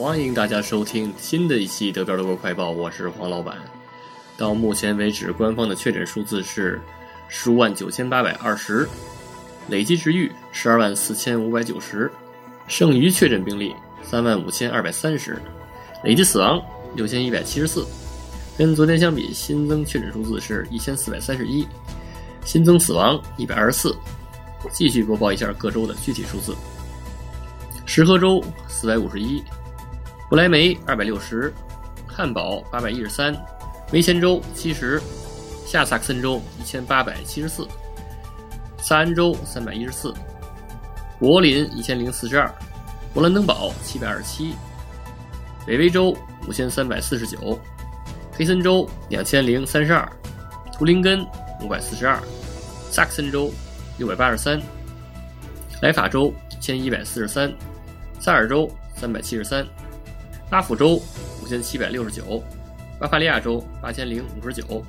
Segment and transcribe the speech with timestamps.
[0.00, 3.58] 欢迎大家收听新的一期德标德国快报，我是黄老板。
[4.34, 6.80] 到目前为止，官方的确诊数字是
[7.28, 8.88] 十五万九千八百二十，
[9.68, 12.10] 累计治愈十二万四千五百九十，
[12.66, 15.38] 剩余确诊病例三万五千二百三十，
[16.02, 16.58] 累计死亡
[16.94, 17.86] 六千一百七十四。
[18.56, 21.68] 跟昨天相比，新增确诊数字是一千四百三十一，
[22.46, 23.94] 新增死亡一百二十四。
[24.72, 26.56] 继续播报一下各州的具体数字：
[27.84, 29.42] 石河州四百五十一，
[30.30, 31.52] 不来梅二百六十，
[32.06, 33.34] 汉堡八百一十三，
[33.90, 35.02] 梅前州七十，
[35.66, 37.66] 下萨克森州一千八百七十四，
[38.78, 40.14] 萨恩州三百一十四，
[41.18, 42.48] 柏林一千零四十二，
[43.12, 44.54] 勃兰登堡七百二十七，
[45.66, 47.58] 北威州五千三百四十九，
[48.32, 50.08] 黑森州两千零三十二，
[50.72, 51.26] 图林根
[51.60, 52.16] 五百四十二，
[52.88, 53.52] 萨克森州。
[53.98, 54.58] 六百八十三，
[55.82, 57.52] 莱法州一千一百四十三，
[58.18, 59.62] 萨尔州三百七十三，
[60.50, 61.00] 拉夫州
[61.42, 62.42] 五千七百六十九，
[62.98, 64.84] 巴伐利亚州八千零五十九。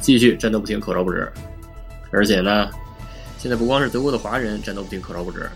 [0.00, 1.30] 继续战斗不停，口罩不止。
[2.10, 2.70] 而且呢，
[3.36, 5.50] 现在不光是德国的华人战斗不停，口罩不止，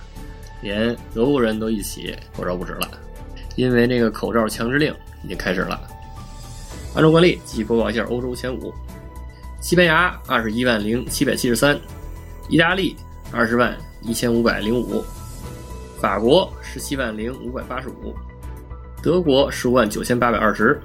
[0.60, 2.90] 连德国人都一起口罩不止了，
[3.56, 4.94] 因为那个口罩强制令
[5.24, 5.80] 已经开始了。
[6.94, 8.74] 按照惯例，继续播报一下欧洲前五：
[9.62, 11.78] 西班牙二十一万零七百七十三。
[12.48, 12.96] 意大利
[13.30, 15.02] 二十万一千五百零五，
[16.00, 18.12] 法国十七万零五百八十五，
[19.02, 20.78] 德国十五万九千八百二十，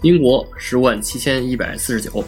[0.00, 2.24] 英国十五万七千一百四十九，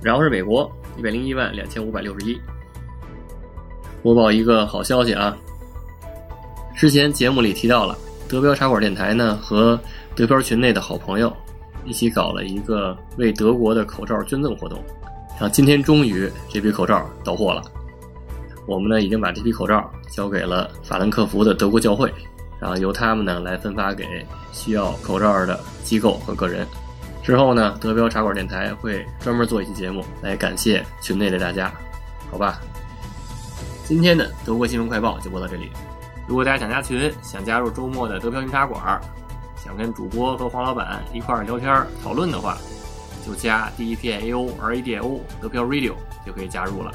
[0.00, 2.40] 然后是美国一百零一万两千五百六十一。
[4.04, 5.36] 播报一个好消息啊！
[6.76, 9.78] 之前节目里提到了德标茶馆电台呢和
[10.14, 11.30] 德标群内的好朋友
[11.84, 14.80] 一起搞了一个为德国的口罩捐赠活动。
[15.30, 17.60] 然后今天终于这批口罩到货了，
[18.68, 22.12] 我们呢已经把这批口罩交给了法兰克福的德国教会，
[22.60, 26.66] 然后由他们呢来分发给需要口罩的机构和个人。
[27.22, 31.72] 之后呢，德标茶馆电台会专门做一期节目来感谢群内的大家，
[32.30, 32.60] 好吧？
[33.84, 35.70] 今天的德国新闻快报就播到这里。
[36.28, 39.00] 如果大家想加群，想加入周末的德标云茶馆，
[39.56, 42.56] 想跟主播和黄老板一块儿聊天讨论的话。
[43.22, 45.92] 就加 D E P A O R A D O 德标 Radio
[46.24, 46.90] 就可以加入了，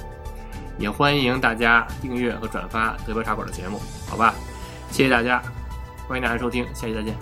[0.79, 4.33] 也欢迎大家订阅和转发德标茶馆的节目，好吧？
[4.89, 5.39] 谢谢大家，
[6.07, 7.15] 欢迎大家收听，下期再见。